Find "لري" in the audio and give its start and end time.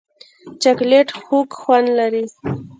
1.99-2.25